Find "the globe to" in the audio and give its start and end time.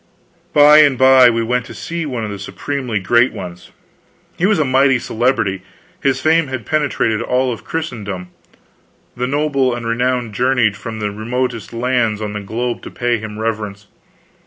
12.33-12.89